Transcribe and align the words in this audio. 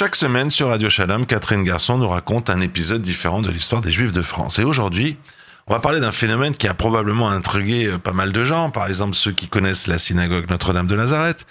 Chaque 0.00 0.16
semaine 0.16 0.48
sur 0.48 0.68
Radio 0.68 0.88
Shalom, 0.88 1.26
Catherine 1.26 1.62
Garçon 1.62 1.98
nous 1.98 2.08
raconte 2.08 2.48
un 2.48 2.62
épisode 2.62 3.02
différent 3.02 3.42
de 3.42 3.50
l'histoire 3.50 3.82
des 3.82 3.92
Juifs 3.92 4.14
de 4.14 4.22
France. 4.22 4.58
Et 4.58 4.64
aujourd'hui, 4.64 5.18
on 5.66 5.74
va 5.74 5.78
parler 5.78 6.00
d'un 6.00 6.10
phénomène 6.10 6.54
qui 6.54 6.66
a 6.68 6.72
probablement 6.72 7.28
intrigué 7.28 7.86
euh, 7.86 7.98
pas 7.98 8.14
mal 8.14 8.32
de 8.32 8.42
gens, 8.42 8.70
par 8.70 8.88
exemple 8.88 9.14
ceux 9.14 9.32
qui 9.32 9.48
connaissent 9.48 9.86
la 9.86 9.98
synagogue 9.98 10.48
Notre-Dame 10.48 10.86
de 10.86 10.96
Nazareth, 10.96 11.46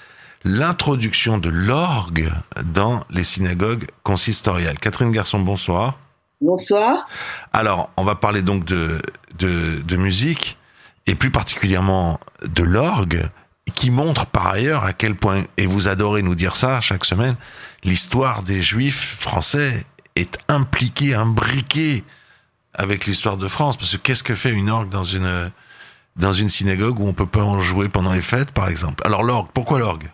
l'introduction 0.45 1.37
de 1.37 1.49
l'orgue 1.49 2.31
dans 2.73 3.03
les 3.11 3.23
synagogues 3.23 3.85
consistoriales. 4.01 4.79
Catherine 4.79 5.11
Garçon, 5.11 5.37
bonsoir. 5.37 5.99
Bonsoir. 6.41 7.07
Alors, 7.53 7.91
on 7.97 8.03
va 8.03 8.15
parler 8.15 8.41
donc 8.41 8.65
de, 8.65 8.99
de, 9.37 9.79
de 9.83 9.95
musique, 9.95 10.57
et 11.05 11.13
plus 11.13 11.29
particulièrement 11.29 12.19
de 12.47 12.63
l'orgue, 12.63 13.21
qui 13.69 13.91
montre 13.91 14.25
par 14.25 14.47
ailleurs 14.47 14.83
à 14.83 14.93
quel 14.93 15.15
point, 15.15 15.43
et 15.57 15.65
vous 15.65 15.87
adorez 15.87 16.21
nous 16.21 16.35
dire 16.35 16.55
ça 16.55 16.81
chaque 16.81 17.05
semaine, 17.05 17.35
l'histoire 17.83 18.43
des 18.43 18.61
juifs 18.61 19.17
français 19.19 19.85
est 20.15 20.37
impliquée, 20.47 21.13
imbriquée 21.13 22.03
avec 22.73 23.05
l'histoire 23.05 23.37
de 23.37 23.47
France. 23.47 23.77
Parce 23.77 23.95
que 23.95 24.01
qu'est-ce 24.01 24.23
que 24.23 24.35
fait 24.35 24.51
une 24.51 24.69
orgue 24.69 24.89
dans 24.89 25.03
une, 25.03 25.51
dans 26.15 26.33
une 26.33 26.49
synagogue 26.49 26.99
où 26.99 27.07
on 27.07 27.13
peut 27.13 27.25
pas 27.25 27.43
en 27.43 27.61
jouer 27.61 27.89
pendant 27.89 28.13
les 28.13 28.21
fêtes, 28.21 28.51
par 28.51 28.69
exemple? 28.69 29.03
Alors 29.05 29.23
l'orgue, 29.23 29.49
pourquoi 29.53 29.79
l'orgue? 29.79 30.09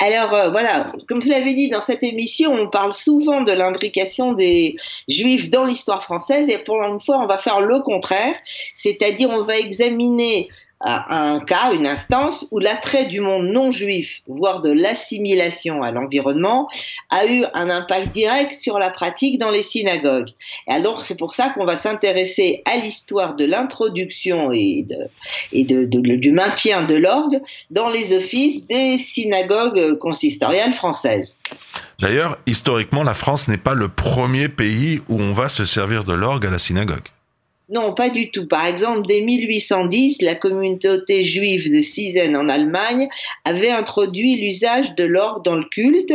Alors 0.00 0.34
euh, 0.34 0.50
voilà, 0.50 0.92
comme 1.08 1.20
vous 1.20 1.28
l'avez 1.28 1.54
dit 1.54 1.70
dans 1.70 1.82
cette 1.82 2.02
émission, 2.02 2.52
on 2.52 2.68
parle 2.68 2.92
souvent 2.92 3.42
de 3.42 3.52
l'imbrication 3.52 4.32
des 4.32 4.76
juifs 5.08 5.50
dans 5.50 5.64
l'histoire 5.64 6.02
française. 6.02 6.48
Et 6.48 6.58
pour 6.58 6.82
une 6.82 7.00
fois, 7.00 7.18
on 7.18 7.26
va 7.26 7.38
faire 7.38 7.60
le 7.60 7.80
contraire, 7.80 8.34
c'est-à-dire 8.74 9.30
on 9.30 9.44
va 9.44 9.56
examiner 9.58 10.48
un 10.84 11.40
cas, 11.40 11.72
une 11.72 11.86
instance 11.86 12.46
où 12.50 12.58
l'attrait 12.58 13.06
du 13.06 13.20
monde 13.20 13.46
non 13.46 13.70
juif, 13.70 14.22
voire 14.26 14.60
de 14.60 14.70
l'assimilation 14.70 15.82
à 15.82 15.90
l'environnement, 15.90 16.68
a 17.10 17.26
eu 17.26 17.44
un 17.54 17.70
impact 17.70 18.12
direct 18.12 18.54
sur 18.54 18.78
la 18.78 18.90
pratique 18.90 19.38
dans 19.38 19.50
les 19.50 19.62
synagogues. 19.62 20.30
Et 20.68 20.72
alors 20.72 21.02
c'est 21.02 21.16
pour 21.16 21.34
ça 21.34 21.50
qu'on 21.50 21.64
va 21.64 21.76
s'intéresser 21.76 22.62
à 22.64 22.76
l'histoire 22.76 23.36
de 23.36 23.44
l'introduction 23.44 24.52
et, 24.52 24.84
de, 25.52 25.84
du 25.84 26.32
maintien 26.32 26.82
de 26.82 26.94
l'orgue 26.94 27.40
dans 27.70 27.88
les 27.88 28.16
offices 28.16 28.66
des 28.66 28.98
synagogues 28.98 29.98
consistoriales 29.98 30.74
françaises. 30.74 31.38
D'ailleurs, 32.00 32.38
historiquement, 32.46 33.04
la 33.04 33.14
France 33.14 33.46
n'est 33.46 33.56
pas 33.58 33.74
le 33.74 33.88
premier 33.88 34.48
pays 34.48 35.00
où 35.08 35.20
on 35.20 35.32
va 35.32 35.48
se 35.48 35.64
servir 35.64 36.04
de 36.04 36.12
l'orgue 36.12 36.46
à 36.46 36.50
la 36.50 36.58
synagogue. 36.58 37.06
Non, 37.72 37.94
pas 37.94 38.10
du 38.10 38.30
tout. 38.30 38.46
Par 38.46 38.66
exemple, 38.66 39.06
dès 39.06 39.22
1810, 39.22 40.20
la 40.20 40.34
communauté 40.34 41.24
juive 41.24 41.72
de 41.72 41.80
Sizen 41.80 42.36
en 42.36 42.50
Allemagne 42.50 43.08
avait 43.46 43.70
introduit 43.70 44.36
l'usage 44.36 44.94
de 44.94 45.04
l'orgue 45.04 45.42
dans 45.42 45.56
le 45.56 45.64
culte 45.64 46.12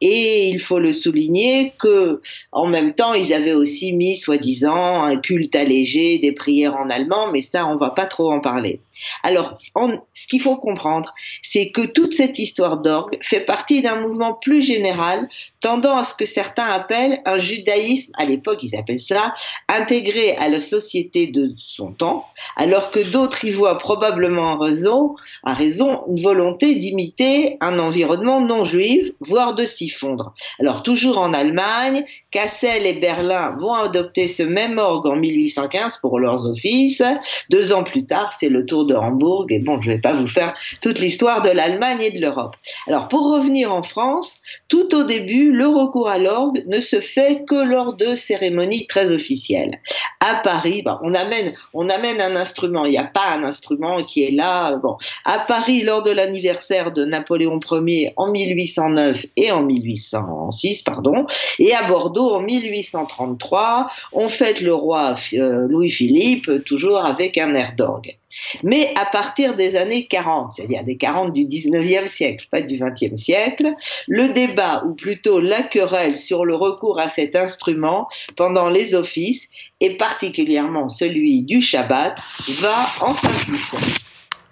et 0.00 0.48
il 0.48 0.62
faut 0.62 0.78
le 0.78 0.94
souligner 0.94 1.74
que 1.78 2.22
en 2.52 2.66
même 2.66 2.94
temps, 2.94 3.12
ils 3.12 3.34
avaient 3.34 3.52
aussi 3.52 3.92
mis 3.92 4.16
soi-disant 4.16 5.04
un 5.04 5.18
culte 5.18 5.54
allégé 5.54 6.18
des 6.20 6.32
prières 6.32 6.76
en 6.76 6.88
allemand, 6.88 7.30
mais 7.30 7.42
ça 7.42 7.66
on 7.66 7.76
va 7.76 7.90
pas 7.90 8.06
trop 8.06 8.32
en 8.32 8.40
parler. 8.40 8.80
Alors, 9.22 9.54
ce 9.58 10.26
qu'il 10.26 10.40
faut 10.40 10.56
comprendre, 10.56 11.12
c'est 11.42 11.70
que 11.70 11.82
toute 11.82 12.14
cette 12.14 12.38
histoire 12.38 12.78
d'orgue 12.78 13.18
fait 13.22 13.40
partie 13.40 13.82
d'un 13.82 14.00
mouvement 14.00 14.34
plus 14.34 14.62
général 14.62 15.28
tendant 15.60 15.96
à 15.96 16.04
ce 16.04 16.14
que 16.14 16.26
certains 16.26 16.66
appellent 16.66 17.20
un 17.24 17.38
judaïsme, 17.38 18.12
à 18.18 18.24
l'époque 18.24 18.62
ils 18.62 18.76
appellent 18.76 19.00
ça, 19.00 19.34
intégré 19.68 20.36
à 20.36 20.48
la 20.48 20.60
société 20.60 21.26
de 21.26 21.52
son 21.56 21.92
temps, 21.92 22.26
alors 22.56 22.90
que 22.90 23.00
d'autres 23.00 23.44
y 23.44 23.50
voient 23.50 23.78
probablement 23.78 24.58
raison, 24.58 25.16
à 25.42 25.54
raison 25.54 26.02
une 26.08 26.20
volonté 26.20 26.74
d'imiter 26.74 27.56
un 27.60 27.78
environnement 27.78 28.40
non 28.40 28.64
juif, 28.64 29.08
voire 29.20 29.54
de 29.54 29.64
s'y 29.64 29.88
fondre. 29.88 30.34
Alors, 30.60 30.82
toujours 30.82 31.18
en 31.18 31.32
Allemagne, 31.32 32.04
Kassel 32.30 32.86
et 32.86 32.94
Berlin 32.94 33.56
vont 33.58 33.74
adopter 33.74 34.28
ce 34.28 34.42
même 34.42 34.78
orgue 34.78 35.06
en 35.06 35.16
1815 35.16 35.98
pour 35.98 36.18
leurs 36.18 36.46
offices. 36.46 37.02
Deux 37.50 37.72
ans 37.72 37.84
plus 37.84 38.04
tard, 38.04 38.32
c'est 38.32 38.48
le 38.48 38.66
tour 38.66 38.83
de 38.84 38.94
Hambourg. 38.94 39.46
Et 39.50 39.58
bon, 39.58 39.80
je 39.80 39.90
ne 39.90 39.94
vais 39.96 40.00
pas 40.00 40.14
vous 40.14 40.28
faire 40.28 40.54
toute 40.80 40.98
l'histoire 40.98 41.42
de 41.42 41.50
l'Allemagne 41.50 42.00
et 42.00 42.10
de 42.10 42.20
l'Europe. 42.20 42.56
Alors, 42.86 43.08
pour 43.08 43.32
revenir 43.34 43.72
en 43.72 43.82
France, 43.82 44.40
tout 44.68 44.94
au 44.94 45.04
début, 45.04 45.52
le 45.52 45.66
recours 45.66 46.08
à 46.08 46.18
l'orgue 46.18 46.64
ne 46.66 46.80
se 46.80 47.00
fait 47.00 47.44
que 47.48 47.64
lors 47.64 47.94
de 47.94 48.16
cérémonies 48.16 48.86
très 48.86 49.10
officielles. 49.10 49.80
À 50.20 50.36
Paris, 50.36 50.82
bah, 50.84 51.00
on 51.02 51.14
amène, 51.14 51.54
on 51.72 51.88
amène 51.88 52.20
un 52.20 52.36
instrument. 52.36 52.84
Il 52.84 52.90
n'y 52.90 52.98
a 52.98 53.04
pas 53.04 53.34
un 53.34 53.44
instrument 53.44 54.02
qui 54.04 54.24
est 54.24 54.30
là. 54.30 54.76
Bon, 54.76 54.96
à 55.24 55.38
Paris, 55.38 55.82
lors 55.82 56.02
de 56.02 56.10
l'anniversaire 56.10 56.92
de 56.92 57.04
Napoléon 57.04 57.60
Ier 57.70 58.12
en 58.16 58.30
1809 58.30 59.26
et 59.36 59.52
en 59.52 59.62
1806, 59.62 60.82
pardon, 60.82 61.26
et 61.58 61.74
à 61.74 61.82
Bordeaux 61.84 62.30
en 62.30 62.40
1833, 62.40 63.90
on 64.12 64.28
fête 64.28 64.60
le 64.60 64.74
roi 64.74 65.14
euh, 65.34 65.66
Louis-Philippe 65.68 66.64
toujours 66.64 67.04
avec 67.04 67.38
un 67.38 67.54
air 67.54 67.74
d'orgue. 67.76 68.16
Mais 68.62 68.92
à 68.96 69.06
partir 69.06 69.56
des 69.56 69.76
années 69.76 70.06
40, 70.06 70.52
c'est-à-dire 70.52 70.84
des 70.84 70.96
40 70.96 71.32
du 71.32 71.44
19e 71.44 72.08
siècle, 72.08 72.46
pas 72.50 72.62
du 72.62 72.78
20e 72.78 73.16
siècle, 73.16 73.74
le 74.08 74.28
débat, 74.28 74.82
ou 74.86 74.94
plutôt 74.94 75.40
la 75.40 75.62
querelle 75.62 76.16
sur 76.16 76.44
le 76.44 76.54
recours 76.54 76.98
à 76.98 77.08
cet 77.08 77.36
instrument 77.36 78.08
pendant 78.36 78.68
les 78.68 78.94
offices, 78.94 79.50
et 79.80 79.96
particulièrement 79.96 80.88
celui 80.88 81.42
du 81.42 81.62
Shabbat, 81.62 82.18
va 82.60 82.86
en 83.00 83.14
s'impliquant. 83.14 83.78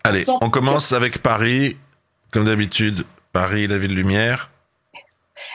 Allez, 0.05 0.25
on 0.41 0.51
commence 0.51 0.93
avec 0.93 1.19
Paris, 1.19 1.77
comme 2.31 2.45
d'habitude, 2.45 3.05
Paris, 3.33 3.67
la 3.67 3.79
ville 3.79 3.95
lumière. 3.95 4.52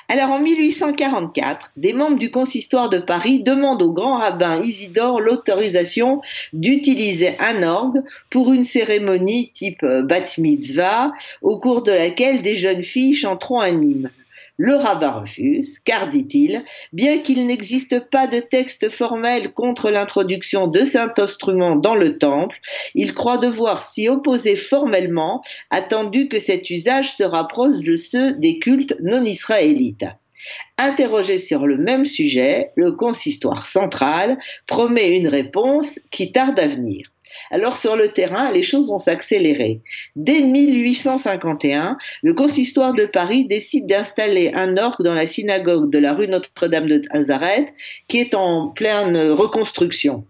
Alors 0.09 0.29
en 0.29 0.39
1844, 0.39 1.71
des 1.75 1.91
membres 1.91 2.17
du 2.17 2.31
consistoire 2.31 2.87
de 2.89 2.97
Paris 2.97 3.43
demandent 3.43 3.81
au 3.81 3.91
grand 3.91 4.19
rabbin 4.19 4.61
Isidore 4.61 5.19
l'autorisation 5.19 6.21
d'utiliser 6.53 7.35
un 7.39 7.61
orgue 7.61 8.01
pour 8.29 8.53
une 8.53 8.63
cérémonie 8.63 9.51
type 9.53 9.83
bat 9.83 10.25
mitzvah, 10.37 11.11
au 11.41 11.59
cours 11.59 11.83
de 11.83 11.91
laquelle 11.91 12.41
des 12.41 12.55
jeunes 12.55 12.83
filles 12.83 13.15
chanteront 13.15 13.59
un 13.59 13.81
hymne. 13.81 14.09
Le 14.59 14.75
rabbin 14.75 15.11
refuse, 15.11 15.77
car, 15.79 16.09
dit-il, 16.09 16.65
bien 16.91 17.19
qu'il 17.19 17.45
n'existe 17.45 17.99
pas 18.09 18.25
de 18.25 18.39
texte 18.39 18.89
formel 18.89 19.53
contre 19.53 19.91
l'introduction 19.91 20.65
de 20.65 20.79
cet 20.79 21.19
instrument 21.19 21.75
dans 21.75 21.93
le 21.93 22.17
temple, 22.17 22.57
il 22.95 23.13
croit 23.13 23.37
devoir 23.37 23.83
s'y 23.83 24.09
opposer 24.09 24.55
formellement, 24.55 25.43
attendu 25.69 26.27
que 26.27 26.39
cet 26.39 26.71
usage 26.71 27.13
se 27.13 27.23
rapproche 27.23 27.81
de 27.81 27.97
ceux 27.97 28.33
des 28.33 28.57
cultes 28.57 28.95
non 28.99 29.23
israélites. 29.23 30.05
Interrogé 30.79 31.37
sur 31.37 31.67
le 31.67 31.77
même 31.77 32.05
sujet, 32.05 32.71
le 32.75 32.93
consistoire 32.93 33.67
central 33.67 34.39
promet 34.65 35.17
une 35.17 35.27
réponse 35.27 35.99
qui 36.09 36.31
tarde 36.31 36.59
à 36.59 36.67
venir. 36.67 37.11
Alors 37.51 37.77
sur 37.77 37.95
le 37.95 38.09
terrain, 38.09 38.51
les 38.51 38.63
choses 38.63 38.89
vont 38.89 38.99
s'accélérer. 38.99 39.81
Dès 40.15 40.41
1851, 40.41 41.97
le 42.23 42.33
consistoire 42.33 42.93
de 42.93 43.05
Paris 43.05 43.45
décide 43.45 43.87
d'installer 43.87 44.51
un 44.53 44.77
orgue 44.77 45.03
dans 45.03 45.15
la 45.15 45.27
synagogue 45.27 45.89
de 45.89 45.99
la 45.99 46.13
rue 46.13 46.27
Notre-Dame 46.27 46.87
de 46.87 47.01
Nazareth, 47.13 47.73
qui 48.07 48.19
est 48.19 48.33
en 48.33 48.69
pleine 48.69 49.31
reconstruction. 49.31 50.25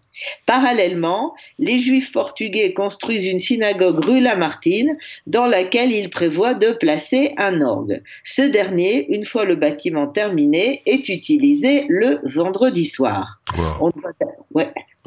Parallèlement, 0.45 1.35
les 1.59 1.79
Juifs 1.79 2.11
portugais 2.11 2.73
construisent 2.73 3.27
une 3.27 3.39
synagogue 3.39 4.03
rue 4.03 4.19
Lamartine 4.19 4.97
dans 5.27 5.45
laquelle 5.45 5.91
ils 5.91 6.09
prévoient 6.09 6.55
de 6.55 6.71
placer 6.71 7.33
un 7.37 7.61
orgue. 7.61 8.01
Ce 8.23 8.41
dernier, 8.41 9.13
une 9.13 9.25
fois 9.25 9.45
le 9.45 9.55
bâtiment 9.55 10.07
terminé, 10.07 10.81
est 10.85 11.09
utilisé 11.09 11.85
le 11.87 12.19
vendredi 12.23 12.85
soir. 12.85 13.39
On 13.79 13.91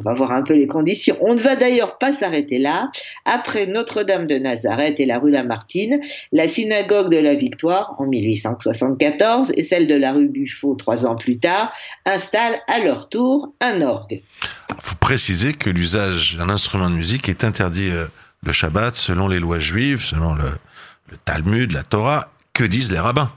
va 0.03 0.15
voir 0.15 0.33
un 0.33 0.43
peu 0.43 0.55
les 0.55 0.67
conditions. 0.67 1.17
On 1.21 1.35
ne 1.35 1.41
va 1.41 1.57
d'ailleurs 1.57 1.99
pas 1.99 2.13
s'arrêter 2.13 2.59
là. 2.59 2.91
Après 3.25 3.67
Notre-Dame 3.67 4.27
de 4.27 4.39
Nazareth 4.39 5.01
et 5.01 5.07
la 5.07 5.19
rue 5.19 5.31
Lamartine, 5.31 6.01
la 6.33 6.49
synagogue 6.49 7.11
de 7.11 7.19
la 7.19 7.35
Victoire, 7.35 7.95
en 7.99 8.07
1874, 8.07 9.53
et 9.57 9.65
celle 9.65 9.87
de 9.87 9.95
la 9.95 10.13
rue 10.13 10.29
Buffo, 10.29 10.75
trois 10.75 11.07
ans 11.07 11.17
plus 11.17 11.39
tard, 11.39 11.73
installent 12.07 12.61
à 12.69 12.79
leur 12.81 13.09
tour 13.09 13.53
un 13.61 13.83
orgue. 13.83 14.23
Il 14.71 14.83
faut 14.83 14.97
préciser 14.97 15.53
que 15.55 15.71
l'usage 15.71 16.37
d'un 16.37 16.49
instrument 16.49 16.91
de 16.91 16.95
musique 16.95 17.29
est 17.29 17.45
interdit 17.45 17.91
euh, 17.91 18.07
le 18.43 18.53
Shabbat 18.53 18.97
selon 18.97 19.29
les 19.29 19.39
lois 19.39 19.61
juives, 19.61 20.03
selon 20.03 20.35
le 20.35 21.17
Talmud, 21.25 21.73
la 21.73 21.83
Torah. 21.83 22.33
Que 22.53 22.65
disent 22.65 22.91
les 22.91 22.99
rabbins? 22.99 23.31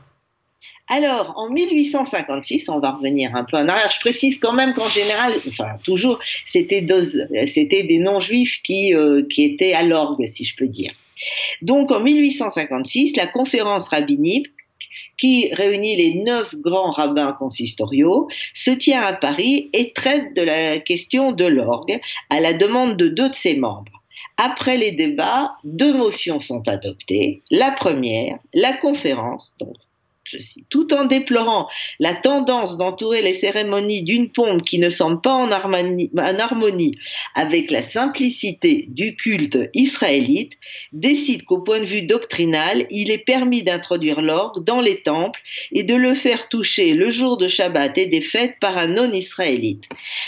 Alors, 0.95 1.33
en 1.37 1.49
1856, 1.49 2.69
on 2.69 2.79
va 2.79 2.91
revenir 2.91 3.35
un 3.35 3.43
peu 3.43 3.57
en 3.57 3.67
arrière. 3.67 3.89
Je 3.89 3.99
précise 3.99 4.37
quand 4.39 4.53
même 4.53 4.75
qu'en 4.75 4.89
général, 4.89 5.33
enfin 5.47 5.77
toujours, 5.83 6.19
c'était 6.45 6.81
des 6.81 7.99
non-juifs 7.99 8.61
qui, 8.61 8.93
euh, 8.93 9.23
qui 9.27 9.43
étaient 9.43 9.73
à 9.73 9.81
l'orgue, 9.81 10.27
si 10.27 10.45
je 10.45 10.55
peux 10.55 10.67
dire. 10.67 10.93
Donc, 11.63 11.91
en 11.91 11.99
1856, 11.99 13.15
la 13.15 13.25
conférence 13.25 13.87
rabbinique 13.87 14.47
qui 15.17 15.51
réunit 15.53 15.95
les 15.95 16.15
neuf 16.15 16.53
grands 16.55 16.91
rabbins 16.91 17.33
consistoriaux, 17.33 18.27
se 18.53 18.71
tient 18.71 19.01
à 19.01 19.13
Paris 19.13 19.69
et 19.73 19.93
traite 19.93 20.35
de 20.35 20.41
la 20.41 20.79
question 20.79 21.31
de 21.31 21.45
l'orgue 21.45 21.99
à 22.29 22.39
la 22.39 22.53
demande 22.53 22.97
de 22.97 23.07
deux 23.07 23.29
de 23.29 23.35
ses 23.35 23.55
membres. 23.55 24.03
Après 24.37 24.77
les 24.77 24.91
débats, 24.91 25.55
deux 25.63 25.93
motions 25.93 26.39
sont 26.39 26.67
adoptées. 26.67 27.41
La 27.51 27.71
première, 27.71 28.39
la 28.53 28.73
conférence, 28.73 29.55
donc 29.59 29.75
tout 30.69 30.93
en 30.93 31.05
déplorant 31.05 31.67
la 31.99 32.13
tendance 32.13 32.77
d'entourer 32.77 33.21
les 33.21 33.33
cérémonies 33.33 34.03
d'une 34.03 34.29
pompe 34.29 34.63
qui 34.63 34.79
ne 34.79 34.89
semble 34.89 35.21
pas 35.21 35.33
en 35.33 35.51
harmonie, 35.51 36.11
en 36.17 36.39
harmonie 36.39 36.97
avec 37.35 37.71
la 37.71 37.83
simplicité 37.83 38.85
du 38.89 39.15
culte 39.15 39.57
israélite, 39.73 40.53
décide 40.91 41.43
qu'au 41.43 41.61
point 41.61 41.79
de 41.79 41.85
vue 41.85 42.03
doctrinal, 42.03 42.85
il 42.89 43.11
est 43.11 43.17
permis 43.17 43.63
d'introduire 43.63 44.21
l'orgue 44.21 44.63
dans 44.63 44.81
les 44.81 44.97
temples 44.97 45.39
et 45.71 45.83
de 45.83 45.95
le 45.95 46.13
faire 46.13 46.49
toucher 46.49 46.93
le 46.93 47.09
jour 47.09 47.37
de 47.37 47.47
Shabbat 47.47 47.97
et 47.97 48.05
des 48.07 48.21
fêtes 48.21 48.55
par 48.59 48.77
un 48.77 48.87
non-israélite. 48.87 49.83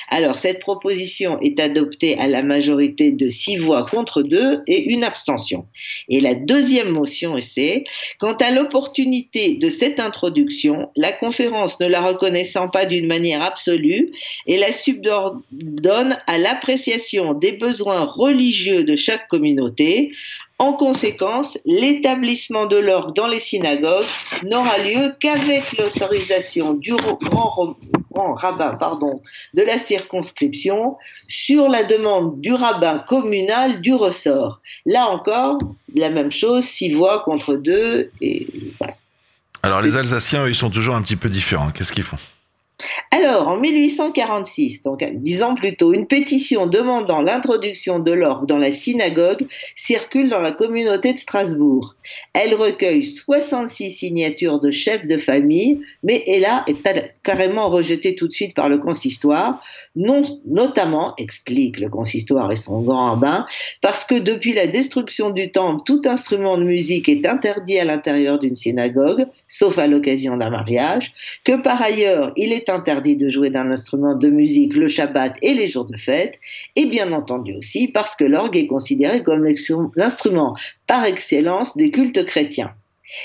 Alors, 0.10 0.38
cette 0.38 0.60
proposition 0.60 1.40
est 1.42 1.60
adoptée 1.60 2.18
à 2.20 2.28
la 2.28 2.44
majorité 2.44 3.12
de 3.12 3.30
six 3.30 3.58
voix 3.58 3.86
contre 3.86 4.22
deux 4.22 4.62
et 4.68 4.84
une 4.84 5.04
abstention. 5.04 5.66
Et 6.10 6.20
la 6.20 6.36
deuxième 6.36 6.90
motion, 6.90 7.36
c'est 7.42 7.84
quant 8.20 8.36
à 8.36 8.52
l'opportunité 8.52 9.56
de 9.56 9.70
cette 9.70 9.95
introduction, 10.00 10.90
la 10.96 11.12
conférence 11.12 11.80
ne 11.80 11.88
la 11.88 12.02
reconnaissant 12.02 12.70
pas 12.70 12.86
d'une 12.86 13.08
manière 13.08 13.42
absolue 13.42 14.12
et 14.48 14.58
la 14.58 14.72
subordonne 14.72 16.18
à 16.28 16.38
l'appréciation 16.38 17.34
des 17.34 17.54
besoins 17.54 18.06
religieux 18.06 18.84
de 18.84 18.96
chaque 18.96 19.28
communauté, 19.28 20.12
en 20.58 20.72
conséquence, 20.72 21.58
l'établissement 21.66 22.66
de 22.66 22.78
l'orgue 22.78 23.14
dans 23.14 23.28
les 23.28 23.42
synagogues 23.42 24.06
n'aura 24.44 24.78
lieu 24.78 25.14
qu'avec 25.20 25.78
l'autorisation 25.78 26.76
du 26.76 26.94
grand, 26.94 27.76
rabbin 28.36 28.76
pardon, 28.76 29.22
de 29.54 29.64
la 29.64 29.78
circonscription 29.78 30.96
sur 31.28 31.68
la 31.68 31.84
demande 31.84 32.40
du 32.40 32.54
rabbin 32.54 33.00
communal 33.00 33.82
du 33.82 33.94
ressort. 33.94 34.62
Là 34.86 35.10
encore, 35.10 35.58
la 35.94 36.10
même 36.10 36.32
chose, 36.32 36.64
six 36.64 36.94
voix 36.94 37.20
contre 37.20 37.56
deux. 37.56 38.12
Et 38.22 38.48
Alors 39.66 39.82
les 39.82 39.98
Alsaciens, 39.98 40.48
ils 40.48 40.54
sont 40.54 40.70
toujours 40.70 40.94
un 40.94 41.02
petit 41.02 41.16
peu 41.16 41.28
différents. 41.28 41.72
Qu'est-ce 41.72 41.92
qu'ils 41.92 42.04
font? 42.04 42.20
Alors, 43.16 43.48
en 43.48 43.56
1846, 43.56 44.84
donc 44.84 45.02
dix 45.14 45.42
ans 45.42 45.56
plus 45.56 45.78
tôt, 45.78 45.94
une 45.94 46.06
pétition 46.06 46.68
demandant 46.68 47.22
l'introduction 47.22 48.00
de 48.00 48.12
l'orgue 48.12 48.46
dans 48.46 48.58
la 48.58 48.74
synagogue 48.74 49.48
circule 49.78 50.30
dans 50.30 50.42
la 50.42 50.52
communauté 50.52 51.14
de 51.14 51.18
Strasbourg. 51.18 51.96
Elle 52.34 52.56
recueille 52.56 53.06
66 53.06 53.92
signatures 53.92 54.60
de 54.60 54.70
chefs 54.70 55.06
de 55.06 55.18
famille, 55.18 55.82
mais 56.04 56.26
là 56.42 56.66
est 56.68 57.14
carrément 57.24 57.70
rejetée 57.70 58.16
tout 58.16 58.28
de 58.28 58.34
suite 58.34 58.54
par 58.54 58.68
le 58.68 58.80
consistoire, 58.80 59.64
non, 59.96 60.22
notamment, 60.46 61.14
explique 61.18 61.80
le 61.80 61.88
consistoire 61.88 62.52
et 62.52 62.58
son 62.58 62.82
grand 62.82 63.12
rabbin, 63.12 63.46
parce 63.82 64.04
que 64.04 64.16
depuis 64.16 64.52
la 64.52 64.68
destruction 64.68 65.30
du 65.30 65.54
temple, 65.54 65.84
tout 65.86 66.02
instrument 66.04 66.58
de 66.58 66.64
musique 66.64 67.08
est 67.08 67.26
interdit 67.26 67.80
à 67.80 67.86
l'intérieur 67.86 68.40
d'une 68.40 68.56
synagogue, 68.56 69.26
sauf 69.48 69.78
à 69.78 69.88
l'occasion 69.88 70.36
d'un 70.36 70.50
mariage, 70.50 71.14
que 71.46 71.62
par 71.62 71.82
ailleurs, 71.82 72.34
il 72.36 72.52
est 72.52 72.68
interdit 72.68 73.05
de 73.14 73.30
jouer 73.30 73.52
d'un 73.52 73.70
instrument 73.70 74.16
de 74.16 74.30
musique 74.30 74.76
le 74.76 74.88
Shabbat 74.88 75.38
et 75.44 75.54
les 75.54 75.68
jours 75.68 75.86
de 75.86 75.98
fête, 75.98 76.40
et 76.76 76.88
bien 76.88 77.12
entendu 77.12 77.56
aussi 77.56 77.88
parce 77.88 78.16
que 78.16 78.24
l'orgue 78.24 78.58
est 78.58 78.68
considéré 78.68 79.22
comme 79.22 79.46
l'instrument 79.96 80.56
par 80.88 81.06
excellence 81.06 81.78
des 81.78 81.92
cultes 81.92 82.26
chrétiens. 82.26 82.74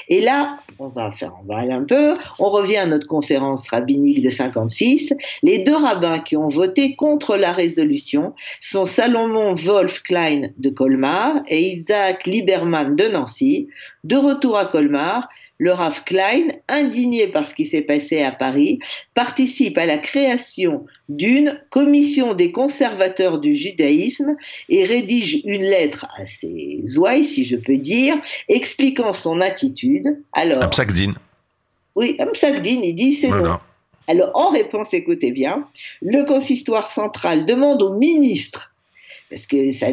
Et 0.09 0.21
là, 0.21 0.59
on 0.79 0.89
va 0.89 1.13
va 1.47 1.59
aller 1.59 1.73
un 1.73 1.85
peu, 1.85 2.17
on 2.39 2.51
revient 2.51 2.79
à 2.79 2.87
notre 2.87 3.07
conférence 3.07 3.69
rabbinique 3.69 4.23
de 4.23 4.31
56. 4.31 5.15
Les 5.43 5.59
deux 5.59 5.77
rabbins 5.77 6.19
qui 6.19 6.37
ont 6.37 6.49
voté 6.49 6.97
contre 6.97 7.37
la 7.37 7.53
résolution 7.53 8.35
sont 8.61 8.87
Salomon 8.87 9.55
Wolf 9.55 10.03
Klein 10.03 10.51
de 10.59 10.71
Colmar 10.71 11.41
et 11.49 11.61
Isaac 11.61 12.27
Lieberman 12.27 12.95
de 12.95 13.09
Nancy. 13.09 13.69
De 14.05 14.17
retour 14.17 14.57
à 14.57 14.67
Colmar, 14.67 15.29
le 15.59 15.73
Rav 15.73 16.05
Klein, 16.05 16.49
indigné 16.69 17.27
par 17.27 17.47
ce 17.47 17.55
qui 17.55 17.67
s'est 17.67 17.83
passé 17.83 18.23
à 18.23 18.33
Paris, 18.33 18.79
participe 19.15 19.77
à 19.77 19.85
la 19.85 19.99
création 19.99 20.87
d'une 21.11 21.61
commission 21.71 22.35
des 22.35 22.53
conservateurs 22.53 23.39
du 23.39 23.55
judaïsme 23.55 24.37
et 24.69 24.85
rédige 24.85 25.41
une 25.45 25.63
lettre 25.63 26.07
à 26.17 26.27
ses 26.27 26.83
ouailles, 26.97 27.25
si 27.25 27.45
je 27.45 27.57
peux 27.57 27.77
dire, 27.77 28.17
expliquant 28.49 29.13
son 29.13 29.41
attitude. 29.41 30.19
Alors, 30.33 30.63
Amsakdin. 30.63 31.15
Oui, 31.97 32.17
Amsakdin, 32.19 32.81
il 32.83 32.95
dit 32.95 33.15
c'est 33.15 33.31
bon. 33.31 33.59
Alors, 34.07 34.31
en 34.35 34.51
réponse, 34.51 34.95
écoutez 34.95 35.31
bien, 35.31 35.67
le 36.01 36.25
consistoire 36.25 36.91
central 36.91 37.45
demande 37.45 37.83
au 37.83 37.93
ministre 37.95 38.70
parce 39.31 39.47
que 39.47 39.71
ça, 39.71 39.87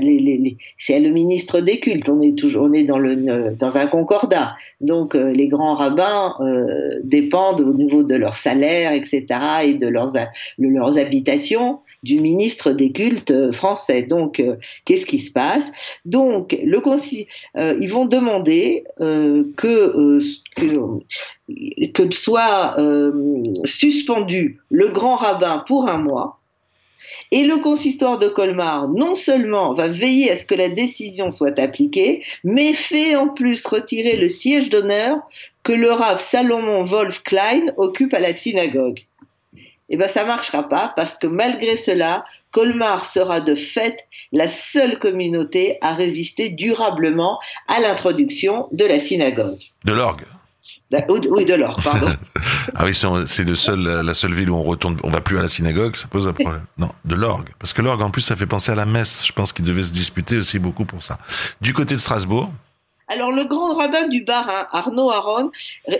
c'est 0.78 1.00
le 1.00 1.10
ministre 1.12 1.62
des 1.62 1.80
cultes. 1.80 2.10
On 2.10 2.22
est 2.22 2.38
toujours, 2.38 2.64
on 2.64 2.74
est 2.74 2.84
dans 2.84 2.98
le 2.98 3.56
dans 3.56 3.78
un 3.78 3.86
concordat. 3.86 4.56
Donc 4.82 5.16
euh, 5.16 5.32
les 5.32 5.48
grands 5.48 5.76
rabbins 5.76 6.36
euh, 6.40 7.00
dépendent 7.04 7.62
au 7.62 7.74
niveau 7.74 8.04
de 8.04 8.16
leur 8.16 8.36
salaire, 8.36 8.94
etc., 8.94 9.26
et 9.64 9.74
de 9.76 9.88
leurs 9.88 10.14
de 10.14 10.68
leurs 10.68 10.98
habitations 10.98 11.80
du 12.04 12.20
ministre 12.20 12.72
des 12.72 12.92
cultes 12.92 13.32
euh, 13.32 13.52
français. 13.52 14.02
Donc, 14.02 14.42
qu'est-ce 14.86 15.06
qui 15.06 15.20
se 15.20 15.32
passe? 15.32 15.72
Donc, 16.06 16.58
le 16.64 16.82
ils 17.80 17.88
vont 17.88 18.06
demander 18.06 18.86
que, 18.98 19.52
que, 20.56 21.88
que 21.92 22.12
soit 22.16 22.76
suspendu 23.66 24.60
le 24.70 24.90
grand 24.90 25.18
rabbin 25.18 25.64
pour 25.68 25.90
un 25.90 25.98
mois 25.98 26.40
et 27.32 27.44
le 27.44 27.58
consistoire 27.58 28.20
de 28.20 28.28
Colmar, 28.28 28.90
non 28.90 29.16
seulement 29.16 29.74
va 29.74 29.88
veiller 29.88 30.32
à 30.32 30.38
ce 30.38 30.46
que 30.46 30.56
la 30.56 30.70
décision 30.70 31.32
soit 31.32 31.58
appliquée, 31.60 32.24
mais 32.44 32.74
fait 32.74 33.16
en 33.16 33.28
plus 33.28 33.66
retirer 33.66 34.18
le 34.18 34.30
siège 34.30 34.70
d'honneur 34.70 35.18
que 35.64 35.74
le 35.74 35.92
Rav 35.92 36.22
Salomon 36.22 36.86
Wolf 36.86 37.24
Klein 37.24 37.66
occupe 37.78 38.14
à 38.14 38.20
la 38.20 38.34
synagogue. 38.34 39.06
Eh 39.90 39.96
bien, 39.96 40.08
ça 40.08 40.26
marchera 40.26 40.68
pas 40.68 40.92
parce 40.96 41.18
que 41.18 41.28
malgré 41.28 41.78
cela, 41.78 42.26
Colmar 42.52 43.06
sera 43.06 43.40
de 43.40 43.56
fait 43.56 44.06
la 44.32 44.50
seule 44.50 45.00
communauté 45.00 45.78
à 45.82 45.94
résister 45.94 46.50
durablement 46.50 47.40
à 47.68 47.80
l'introduction 47.80 48.68
de 48.72 48.86
la 48.86 49.00
synagogue. 49.00 49.60
De 49.86 49.94
l'orgue. 49.94 50.26
Bah, 50.92 51.00
oui, 51.10 51.46
de 51.46 51.54
l'or, 51.54 51.80
pardon. 51.84 52.08
ah 52.76 52.86
oui, 52.86 52.96
c'est 52.96 53.46
la 53.46 54.14
seule 54.14 54.34
ville 54.34 54.50
où 54.50 54.56
on 54.56 54.64
retourne, 54.64 54.98
on 55.04 55.10
va 55.10 55.22
plus 55.22 55.38
à 55.38 55.42
la 55.42 55.50
synagogue, 55.50 55.96
ça 55.96 56.08
pose 56.08 56.28
un 56.28 56.34
problème. 56.34 56.66
Non, 56.78 56.92
de 57.06 57.16
l'orgue. 57.16 57.50
Parce 57.60 57.74
que 57.74 57.82
l'orgue, 57.82 58.02
en 58.02 58.10
plus, 58.10 58.22
ça 58.22 58.36
fait 58.36 58.46
penser 58.46 58.72
à 58.72 58.76
la 58.76 58.86
messe. 58.86 59.26
Je 59.26 59.32
pense 59.32 59.54
qu'il 59.54 59.66
devait 59.66 59.84
se 59.84 59.94
disputer 59.94 60.38
aussi 60.38 60.60
beaucoup 60.60 60.86
pour 60.86 61.04
ça. 61.04 61.18
Du 61.62 61.74
côté 61.74 61.96
de 61.96 62.00
Strasbourg, 62.00 62.52
alors 63.08 63.32
le 63.32 63.46
grand 63.46 63.74
rabbin 63.74 64.08
du 64.08 64.22
Barin, 64.22 64.68
Arnaud 64.72 65.10
Aron, 65.10 65.50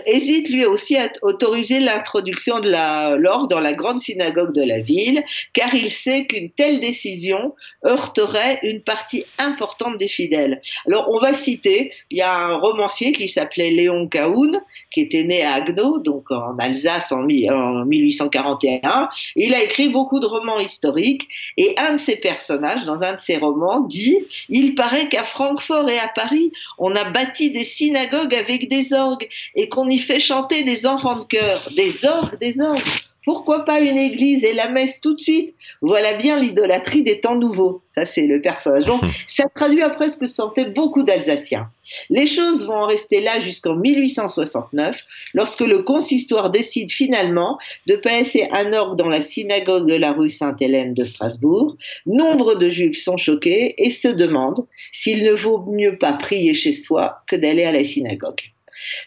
hésite 0.06 0.50
lui 0.50 0.66
aussi 0.66 0.96
à 0.96 1.10
autoriser 1.22 1.80
l'introduction 1.80 2.60
de 2.60 2.70
l'orgue 3.16 3.48
dans 3.48 3.60
la 3.60 3.72
grande 3.72 4.00
synagogue 4.00 4.52
de 4.52 4.62
la 4.62 4.80
ville, 4.80 5.24
car 5.54 5.74
il 5.74 5.90
sait 5.90 6.26
qu'une 6.26 6.50
telle 6.50 6.80
décision 6.80 7.54
heurterait 7.86 8.60
une 8.62 8.82
partie 8.82 9.24
importante 9.38 9.96
des 9.96 10.08
fidèles. 10.08 10.60
Alors 10.86 11.08
on 11.10 11.18
va 11.18 11.32
citer, 11.32 11.92
il 12.10 12.18
y 12.18 12.22
a 12.22 12.34
un 12.34 12.56
romancier 12.56 13.12
qui 13.12 13.28
s'appelait 13.28 13.70
Léon 13.70 14.06
Cahoun, 14.08 14.60
qui 14.90 15.00
était 15.00 15.24
né 15.24 15.42
à 15.42 15.54
Agno, 15.54 15.98
donc 16.00 16.30
en 16.30 16.58
Alsace 16.58 17.10
en, 17.12 17.22
en 17.22 17.84
1841. 17.86 19.08
Il 19.34 19.54
a 19.54 19.62
écrit 19.62 19.88
beaucoup 19.88 20.20
de 20.20 20.26
romans 20.26 20.60
historiques, 20.60 21.26
et 21.56 21.74
un 21.78 21.94
de 21.94 22.00
ses 22.00 22.16
personnages, 22.16 22.84
dans 22.84 23.00
un 23.00 23.14
de 23.14 23.20
ses 23.20 23.38
romans, 23.38 23.80
dit, 23.80 24.18
il 24.50 24.74
paraît 24.74 25.08
qu'à 25.08 25.24
Francfort 25.24 25.88
et 25.88 25.98
à 25.98 26.08
Paris, 26.08 26.52
on 26.76 26.97
a 26.98 27.10
bâti 27.10 27.50
des 27.50 27.64
synagogues 27.64 28.34
avec 28.34 28.68
des 28.68 28.92
orgues 28.92 29.28
et 29.54 29.68
qu'on 29.68 29.88
y 29.88 29.98
fait 29.98 30.20
chanter 30.20 30.62
des 30.64 30.86
enfants 30.86 31.20
de 31.20 31.24
chœur. 31.24 31.68
Des 31.76 32.04
orgues, 32.04 32.38
des 32.38 32.60
orgues. 32.60 32.80
Pourquoi 33.28 33.66
pas 33.66 33.80
une 33.80 33.98
église 33.98 34.42
et 34.42 34.54
la 34.54 34.70
messe 34.70 35.02
tout 35.02 35.12
de 35.12 35.20
suite? 35.20 35.54
Voilà 35.82 36.14
bien 36.14 36.40
l'idolâtrie 36.40 37.02
des 37.02 37.20
temps 37.20 37.34
nouveaux. 37.34 37.82
Ça, 37.94 38.06
c'est 38.06 38.26
le 38.26 38.40
personnage. 38.40 38.86
Donc, 38.86 39.02
ça 39.26 39.44
traduit 39.54 39.82
après 39.82 40.08
ce 40.08 40.16
que 40.16 40.26
sentaient 40.26 40.70
beaucoup 40.70 41.02
d'Alsaciens. 41.02 41.68
Les 42.08 42.26
choses 42.26 42.64
vont 42.64 42.76
en 42.76 42.86
rester 42.86 43.20
là 43.20 43.38
jusqu'en 43.40 43.74
1869, 43.74 44.96
lorsque 45.34 45.60
le 45.60 45.82
consistoire 45.82 46.48
décide 46.48 46.90
finalement 46.90 47.58
de 47.86 47.96
placer 47.96 48.48
un 48.50 48.72
orgue 48.72 48.96
dans 48.96 49.10
la 49.10 49.20
synagogue 49.20 49.86
de 49.86 49.96
la 49.96 50.12
rue 50.12 50.30
Sainte-Hélène 50.30 50.94
de 50.94 51.04
Strasbourg. 51.04 51.76
Nombre 52.06 52.54
de 52.54 52.70
juifs 52.70 53.02
sont 53.04 53.18
choqués 53.18 53.74
et 53.76 53.90
se 53.90 54.08
demandent 54.08 54.66
s'il 54.94 55.22
ne 55.22 55.32
vaut 55.32 55.66
mieux 55.70 55.98
pas 55.98 56.14
prier 56.14 56.54
chez 56.54 56.72
soi 56.72 57.20
que 57.26 57.36
d'aller 57.36 57.64
à 57.64 57.72
la 57.72 57.84
synagogue. 57.84 58.40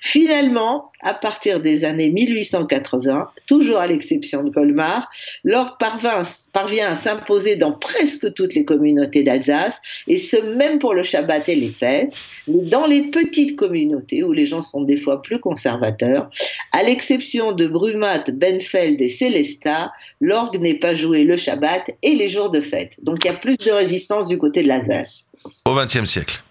Finalement, 0.01 0.89
à 1.01 1.13
partir 1.13 1.59
des 1.59 1.85
années 1.85 2.09
1880, 2.09 3.29
toujours 3.45 3.77
à 3.77 3.87
l'exception 3.87 4.43
de 4.43 4.49
Colmar, 4.49 5.09
l'orgue 5.43 5.77
parvient 5.79 6.91
à 6.91 6.95
s'imposer 6.95 7.55
dans 7.55 7.71
presque 7.71 8.33
toutes 8.33 8.53
les 8.53 8.65
communautés 8.65 9.23
d'Alsace, 9.23 9.81
et 10.07 10.17
ce 10.17 10.37
même 10.37 10.79
pour 10.79 10.93
le 10.93 11.03
Shabbat 11.03 11.49
et 11.49 11.55
les 11.55 11.71
fêtes, 11.71 12.13
mais 12.47 12.63
dans 12.63 12.85
les 12.85 13.03
petites 13.03 13.55
communautés 13.55 14.23
où 14.23 14.33
les 14.33 14.45
gens 14.45 14.61
sont 14.61 14.81
des 14.81 14.97
fois 14.97 15.21
plus 15.21 15.39
conservateurs, 15.39 16.29
à 16.71 16.83
l'exception 16.83 17.51
de 17.51 17.67
Brumat, 17.67 18.25
Benfeld 18.31 19.01
et 19.01 19.09
Célestat, 19.09 19.91
l'orgue 20.19 20.59
n'est 20.59 20.75
pas 20.75 20.95
joué 20.95 21.23
le 21.23 21.37
Shabbat 21.37 21.91
et 22.01 22.15
les 22.15 22.29
jours 22.29 22.49
de 22.49 22.61
fête. 22.61 22.95
Donc 23.03 23.23
il 23.23 23.27
y 23.27 23.31
a 23.31 23.33
plus 23.33 23.57
de 23.57 23.71
résistance 23.71 24.27
du 24.27 24.37
côté 24.37 24.63
de 24.63 24.67
l'Alsace. 24.67 25.27
Au 25.65 25.75
XXe 25.75 26.05
siècle 26.05 26.43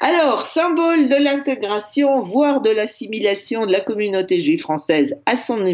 Alors, 0.00 0.42
symbole 0.42 1.08
de 1.08 1.16
l'intégration, 1.16 2.22
voire 2.22 2.60
de 2.60 2.70
l'assimilation 2.70 3.66
de 3.66 3.72
la 3.72 3.80
communauté 3.80 4.40
juive 4.40 4.60
française 4.60 5.18
à 5.24 5.36
son, 5.36 5.64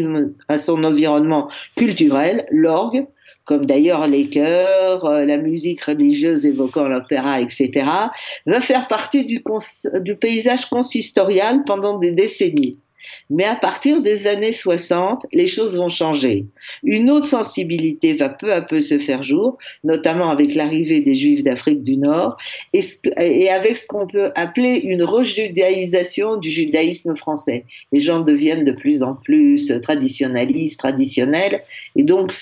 environnement 0.83 1.49
culturel, 1.75 2.45
l'orgue, 2.49 3.05
comme 3.43 3.65
d'ailleurs 3.65 4.07
les 4.07 4.29
chœurs, 4.29 5.05
euh, 5.05 5.25
la 5.25 5.37
musique 5.37 5.83
religieuse 5.83 6.45
évoquant 6.45 6.87
l'opéra, 6.87 7.41
etc., 7.41 7.85
va 8.45 8.61
faire 8.61 8.87
partie 8.87 9.25
du 9.25 10.15
paysage 10.15 10.67
consistorial 10.67 11.63
pendant 11.65 11.97
des 11.97 12.11
décennies. 12.11 12.77
Mais 13.29 13.45
à 13.45 13.55
partir 13.55 14.01
des 14.01 14.27
années 14.27 14.51
60, 14.51 15.25
les 15.31 15.47
choses 15.47 15.77
vont 15.77 15.89
changer. 15.89 16.45
Une 16.83 17.09
autre 17.09 17.27
sensibilité 17.27 18.13
va 18.13 18.29
peu 18.29 18.53
à 18.53 18.61
peu 18.61 18.81
se 18.81 18.99
faire 18.99 19.23
jour, 19.23 19.57
notamment 19.83 20.29
avec 20.29 20.55
l'arrivée 20.55 21.01
des 21.01 21.15
Juifs 21.15 21.43
d'Afrique 21.43 21.83
du 21.83 21.97
Nord 21.97 22.37
et, 22.73 23.49
avec 23.49 23.77
ce 23.77 23.87
qu'on 23.87 24.07
peut 24.07 24.31
appeler 24.35 24.75
une 24.75 25.03
rejudaïsation 25.03 26.37
du 26.37 26.49
judaïsme 26.49 27.15
français. 27.15 27.65
Les 27.91 27.99
gens 27.99 28.19
deviennent 28.19 28.63
de 28.63 28.71
plus 28.71 29.03
en 29.03 29.15
plus 29.15 29.73
traditionnalistes, 29.81 30.79
traditionnels, 30.79 31.63
et 31.95 32.03
donc 32.03 32.33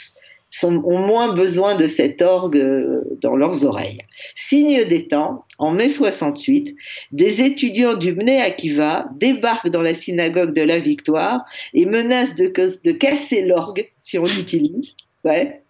ont 0.64 1.00
moins 1.00 1.34
besoin 1.34 1.76
de 1.76 1.88
cet 1.88 2.22
orgue 2.22 2.58
euh, 2.58 3.04
dans 3.22 3.36
leurs 3.36 3.66
oreilles. 3.66 4.00
Signe 4.36 4.86
des 4.86 5.08
temps, 5.08 5.44
en 5.58 5.72
mai 5.72 5.90
68, 5.90 6.76
des 7.12 7.42
étudiants 7.42 7.96
du 7.96 8.14
Bnei 8.14 8.42
Akiva 8.42 9.08
débarquent 9.16 9.70
dans 9.70 9.82
la 9.82 9.94
synagogue 9.94 10.54
de 10.54 10.62
la 10.62 10.80
Victoire 10.80 11.46
et 11.74 11.86
menacent 11.86 12.36
de, 12.36 12.48
de 12.48 12.92
casser 12.92 13.42
l'orgue, 13.44 13.90
si 14.02 14.18
on 14.18 14.26
l'utilise, 14.26 14.96
ouais, 15.24 15.62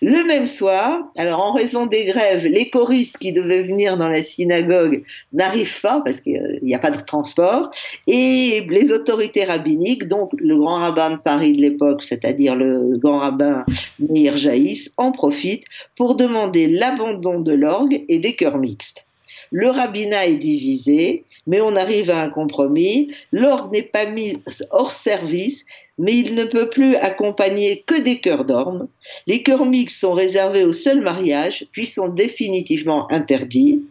le 0.00 0.24
même 0.24 0.46
soir, 0.46 1.00
alors 1.16 1.40
en 1.40 1.52
raison 1.52 1.86
des 1.86 2.04
grèves, 2.04 2.44
les 2.44 2.70
choristes 2.70 3.18
qui 3.18 3.32
devaient 3.32 3.62
venir 3.62 3.96
dans 3.96 4.08
la 4.08 4.22
synagogue 4.22 5.04
n'arrivent 5.32 5.80
pas 5.80 6.00
parce 6.04 6.20
qu'il 6.20 6.60
n'y 6.62 6.74
a 6.74 6.78
pas 6.78 6.90
de 6.90 7.00
transport 7.00 7.70
et 8.06 8.66
les 8.68 8.92
autorités 8.92 9.44
rabbiniques, 9.44 10.08
donc 10.08 10.30
le 10.36 10.56
grand 10.56 10.80
rabbin 10.80 11.12
de 11.12 11.16
Paris 11.16 11.52
de 11.52 11.62
l'époque, 11.62 12.02
c'est-à-dire 12.02 12.54
le 12.54 12.96
grand 12.98 13.18
rabbin 13.18 13.64
Meir 13.98 14.36
Jaïs, 14.36 14.92
en 14.96 15.12
profitent 15.12 15.64
pour 15.96 16.16
demander 16.16 16.66
l'abandon 16.66 17.40
de 17.40 17.52
l'orgue 17.52 18.04
et 18.08 18.18
des 18.18 18.34
chœurs 18.34 18.58
mixtes. 18.58 19.04
Le 19.52 19.68
rabbinat 19.68 20.28
est 20.28 20.38
divisé, 20.38 21.24
mais 21.46 21.60
on 21.60 21.76
arrive 21.76 22.10
à 22.10 22.22
un 22.22 22.30
compromis. 22.30 23.12
L'orgue 23.32 23.72
n'est 23.72 23.82
pas 23.82 24.06
mis 24.06 24.38
hors 24.70 24.92
service, 24.92 25.66
mais 25.98 26.16
il 26.16 26.34
ne 26.34 26.44
peut 26.44 26.70
plus 26.70 26.96
accompagner 26.96 27.84
que 27.86 28.00
des 28.00 28.18
chœurs 28.18 28.46
d'ormes. 28.46 28.88
Les 29.26 29.42
chœurs 29.42 29.66
mixtes 29.66 30.00
sont 30.00 30.14
réservés 30.14 30.64
au 30.64 30.72
seul 30.72 31.02
mariage, 31.02 31.66
puis 31.70 31.86
sont 31.86 32.08
définitivement 32.08 33.12
interdits. 33.12 33.82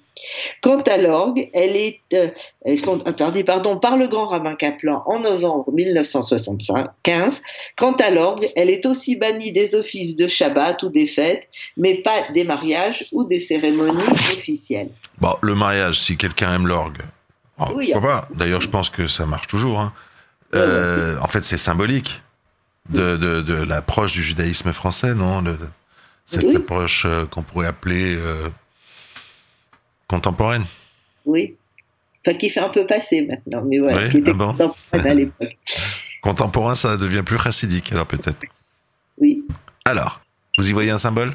Quant 0.61 0.81
à 0.81 0.97
l'orgue, 0.97 1.49
elle 1.53 1.75
est, 1.75 2.01
euh, 2.13 2.29
elles 2.65 2.79
sont 2.79 3.05
interdites 3.07 3.45
pardon, 3.45 3.77
par 3.77 3.97
le 3.97 4.07
grand 4.07 4.27
rabbin 4.27 4.55
Kaplan 4.55 5.03
en 5.05 5.19
novembre 5.19 5.71
1975. 5.71 7.41
Quant 7.77 7.93
à 7.93 8.09
l'orgue, 8.09 8.49
elle 8.55 8.69
est 8.69 8.85
aussi 8.85 9.15
bannie 9.15 9.51
des 9.51 9.75
offices 9.75 10.15
de 10.15 10.27
Shabbat 10.27 10.83
ou 10.83 10.89
des 10.89 11.07
fêtes, 11.07 11.47
mais 11.77 11.95
pas 11.95 12.31
des 12.33 12.43
mariages 12.43 13.07
ou 13.11 13.23
des 13.23 13.39
cérémonies 13.39 14.03
officielles. 14.33 14.89
Bon, 15.19 15.35
le 15.41 15.55
mariage, 15.55 15.99
si 15.99 16.17
quelqu'un 16.17 16.55
aime 16.55 16.67
l'orgue, 16.67 17.01
oh, 17.59 17.65
oui, 17.75 17.93
pas? 18.01 18.27
D'ailleurs, 18.33 18.61
je 18.61 18.69
pense 18.69 18.89
que 18.89 19.07
ça 19.07 19.25
marche 19.25 19.47
toujours. 19.47 19.79
Hein. 19.79 19.93
Euh, 20.55 21.17
en 21.21 21.27
fait, 21.27 21.45
c'est 21.45 21.57
symbolique 21.57 22.21
de, 22.89 23.15
de, 23.15 23.41
de 23.41 23.53
l'approche 23.53 24.13
du 24.13 24.23
judaïsme 24.23 24.73
français, 24.73 25.13
non? 25.15 25.43
Cette 26.25 26.55
approche 26.55 27.05
euh, 27.05 27.25
qu'on 27.25 27.43
pourrait 27.43 27.67
appeler 27.67 28.15
Contemporaine 30.11 30.65
Oui. 31.25 31.55
Enfin, 32.27 32.37
qui 32.37 32.49
fait 32.49 32.59
un 32.59 32.67
peu 32.67 32.85
passer 32.85 33.21
maintenant, 33.21 33.63
mais 33.65 33.79
voilà, 33.79 34.09
qui 34.09 34.17
était 34.17 34.31
ah 34.31 34.37
contemporaine 34.37 35.07
à 35.07 35.13
l'époque. 35.13 35.57
Contemporain, 36.21 36.75
ça 36.75 36.97
devient 36.97 37.23
plus 37.25 37.39
chassidique, 37.39 37.93
alors 37.93 38.05
peut-être. 38.05 38.37
Oui. 39.17 39.45
Alors, 39.85 40.21
vous 40.57 40.69
y 40.69 40.73
voyez 40.73 40.91
un 40.91 40.97
symbole? 40.97 41.33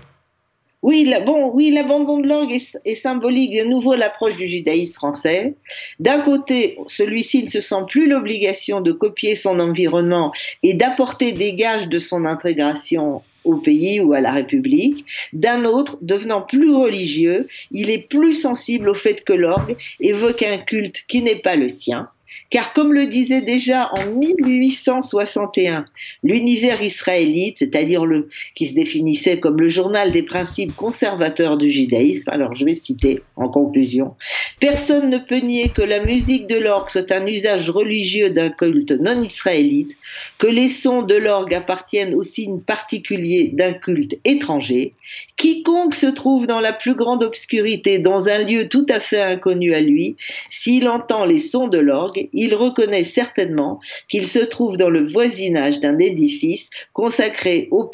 Oui, 0.83 1.11
bon, 1.25 1.50
oui, 1.54 1.71
l'abandon 1.71 2.18
de 2.18 2.28
l'orgue 2.28 2.52
est, 2.52 2.95
symbolique 2.95 3.59
de 3.59 3.66
nouveau 3.66 3.95
l'approche 3.95 4.37
du 4.37 4.47
judaïsme 4.47 4.95
français. 4.95 5.54
D'un 5.99 6.21
côté, 6.21 6.78
celui-ci 6.87 7.45
ne 7.45 7.49
se 7.49 7.62
sent 7.62 7.87
plus 7.88 8.06
l'obligation 8.06 8.83
de 8.83 8.92
copier 8.92 9.37
son 9.37 9.59
environnement 9.59 10.33
et 10.62 10.75
d'apporter 10.75 11.33
des 11.33 11.54
gages 11.54 11.88
de 11.88 11.99
son 11.99 12.26
intégration 12.26 13.23
au 13.46 13.56
pays 13.56 14.00
ou 14.00 14.12
à 14.12 14.20
la 14.20 14.32
République. 14.32 15.04
D'un 15.32 15.64
autre, 15.64 15.98
devenant 16.02 16.42
plus 16.42 16.72
religieux, 16.72 17.48
il 17.70 17.90
est 17.90 18.08
plus 18.08 18.34
sensible 18.34 18.88
au 18.88 18.94
fait 18.94 19.24
que 19.24 19.32
l'orgue 19.32 19.76
évoque 20.00 20.42
un 20.42 20.58
culte 20.58 21.04
qui 21.08 21.22
n'est 21.22 21.36
pas 21.36 21.56
le 21.56 21.68
sien 21.68 22.08
car 22.50 22.73
comme 22.73 22.93
le 22.93 23.07
disait 23.07 23.43
déjà 23.43 23.90
en 23.99 24.07
1861 24.12 25.87
l'univers 26.23 26.83
israélite, 26.83 27.59
c'est-à-dire 27.59 28.05
le 28.05 28.28
qui 28.55 28.66
se 28.66 28.75
définissait 28.75 29.40
comme 29.40 29.61
le 29.61 29.69
journal 29.69 30.12
des 30.12 30.23
principes 30.23 30.75
conservateurs 30.75 31.57
du 31.57 31.71
judaïsme, 31.71 32.31
alors 32.31 32.55
je 32.55 32.64
vais 32.64 32.75
citer 32.75 33.23
en 33.37 33.49
conclusion, 33.49 34.14
personne 34.61 35.11
ne 35.11 35.19
peut 35.19 35.40
nier 35.40 35.71
que 35.71 35.83
la 35.83 36.05
musique 36.05 36.47
de 36.47 36.57
l'orgue 36.57 36.90
soit 36.90 37.12
un 37.12 37.26
usage 37.26 37.71
religieux 37.71 38.31
d'un 38.31 38.50
culte 38.50 38.93
non 38.93 39.23
israélite, 39.23 39.97
que 40.38 40.47
les 40.47 40.69
sons 40.69 41.02
de 41.02 41.14
l'orgue 41.14 41.55
appartiennent 41.55 42.14
au 42.14 42.23
signe 42.23 42.61
particulier 42.61 43.50
d'un 43.52 43.73
culte 43.73 44.19
étranger, 44.25 44.95
quiconque 45.37 45.95
se 45.95 46.07
trouve 46.07 46.47
dans 46.47 46.61
la 46.61 46.73
plus 46.73 46.95
grande 46.95 47.23
obscurité, 47.23 47.99
dans 47.99 48.28
un 48.28 48.38
lieu 48.38 48.69
tout 48.69 48.87
à 48.88 49.00
fait 49.00 49.23
inconnu 49.23 49.75
à 49.75 49.81
lui, 49.81 50.16
s'il 50.50 50.88
entend 50.88 51.25
les 51.25 51.38
sons 51.38 51.69
de 51.69 51.78
l'orgue, 51.78 52.25
il 52.33 52.54
reconnaît 52.54 53.04
certainement 53.04 53.80
qu'il 54.09 54.26
se 54.26 54.38
trouve 54.38 54.76
dans 54.76 54.90
le 54.90 55.06
voisinage 55.06 55.80
d'un 55.80 55.99
édifice 55.99 56.71
consacré 56.92 57.68
aux, 57.71 57.90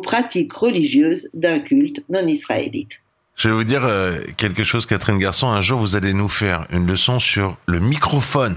pratiques 0.00 0.52
religieuses 0.52 1.30
d'un 1.34 1.60
culte 1.60 2.02
non 2.08 2.26
israélite. 2.26 3.00
Je 3.36 3.48
vais 3.48 3.54
vous 3.54 3.64
dire 3.64 3.84
euh, 3.84 4.18
quelque 4.36 4.64
chose, 4.64 4.84
Catherine 4.84 5.18
Garçon. 5.18 5.46
Un 5.46 5.62
jour, 5.62 5.78
vous 5.78 5.94
allez 5.94 6.12
nous 6.12 6.28
faire 6.28 6.66
une 6.70 6.86
leçon 6.86 7.20
sur 7.20 7.56
le 7.66 7.78
microphone. 7.78 8.56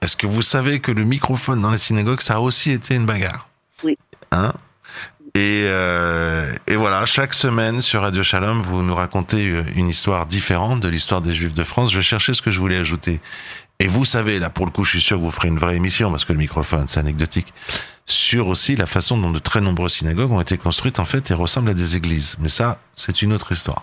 Est-ce 0.00 0.16
que 0.16 0.26
vous 0.26 0.42
savez 0.42 0.80
que 0.80 0.90
le 0.90 1.04
microphone 1.04 1.60
dans 1.60 1.70
la 1.70 1.78
synagogue, 1.78 2.20
ça 2.20 2.36
a 2.36 2.40
aussi 2.40 2.70
été 2.70 2.94
une 2.94 3.04
bagarre? 3.04 3.48
Oui. 3.84 3.98
Hein? 4.30 4.54
Et, 5.34 5.64
euh, 5.66 6.52
et, 6.66 6.76
voilà, 6.76 7.04
chaque 7.04 7.34
semaine 7.34 7.80
sur 7.80 8.00
Radio 8.00 8.22
Shalom, 8.22 8.62
vous 8.62 8.82
nous 8.82 8.94
racontez 8.94 9.62
une 9.76 9.88
histoire 9.88 10.26
différente 10.26 10.80
de 10.80 10.88
l'histoire 10.88 11.20
des 11.20 11.32
Juifs 11.32 11.54
de 11.54 11.64
France. 11.64 11.92
Je 11.92 12.00
cherchais 12.00 12.34
ce 12.34 12.42
que 12.42 12.50
je 12.50 12.58
voulais 12.58 12.78
ajouter. 12.78 13.20
Et 13.80 13.86
vous 13.86 14.04
savez, 14.04 14.40
là, 14.40 14.50
pour 14.50 14.66
le 14.66 14.72
coup, 14.72 14.82
je 14.82 14.90
suis 14.90 15.00
sûr 15.00 15.18
que 15.18 15.22
vous 15.22 15.30
ferez 15.30 15.48
une 15.48 15.58
vraie 15.58 15.76
émission, 15.76 16.10
parce 16.10 16.24
que 16.24 16.32
le 16.32 16.40
microphone, 16.40 16.86
c'est 16.88 16.98
anecdotique, 16.98 17.54
sur 18.06 18.48
aussi 18.48 18.74
la 18.74 18.86
façon 18.86 19.16
dont 19.16 19.30
de 19.30 19.38
très 19.38 19.60
nombreuses 19.60 19.92
synagogues 19.92 20.32
ont 20.32 20.40
été 20.40 20.58
construites, 20.58 20.98
en 20.98 21.04
fait, 21.04 21.30
et 21.30 21.34
ressemblent 21.34 21.70
à 21.70 21.74
des 21.74 21.94
églises. 21.94 22.34
Mais 22.40 22.48
ça, 22.48 22.80
c'est 22.94 23.22
une 23.22 23.32
autre 23.32 23.52
histoire. 23.52 23.82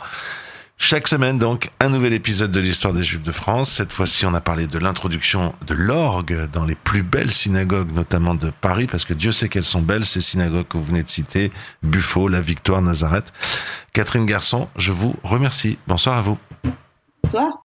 Chaque 0.78 1.08
semaine, 1.08 1.40
donc, 1.40 1.70
un 1.80 1.88
nouvel 1.88 2.12
épisode 2.12 2.52
de 2.52 2.60
l'histoire 2.60 2.94
des 2.94 3.06
Juifs 3.06 3.24
de 3.24 3.32
France. 3.32 3.72
Cette 3.72 3.94
fois-ci, 3.94 4.26
on 4.26 4.34
a 4.34 4.42
parlé 4.42 4.68
de 4.68 4.78
l'introduction 4.78 5.54
de 5.66 5.74
l'orgue 5.74 6.50
dans 6.52 6.66
les 6.66 6.76
plus 6.76 7.02
belles 7.02 7.32
synagogues, 7.32 7.94
notamment 7.94 8.36
de 8.36 8.50
Paris, 8.50 8.88
parce 8.88 9.06
que 9.06 9.14
Dieu 9.14 9.32
sait 9.32 9.48
qu'elles 9.48 9.64
sont 9.64 9.82
belles, 9.82 10.06
ces 10.06 10.20
synagogues 10.20 10.68
que 10.68 10.78
vous 10.78 10.84
venez 10.84 11.04
de 11.04 11.10
citer, 11.10 11.54
Buffo, 11.82 12.28
La 12.28 12.42
Victoire, 12.42 12.82
Nazareth. 12.82 13.32
Catherine 13.94 14.26
Garçon, 14.26 14.68
je 14.76 14.92
vous 14.92 15.16
remercie. 15.24 15.78
Bonsoir 15.88 16.18
à 16.18 16.22
vous. 16.22 16.38
Bonsoir. 17.24 17.65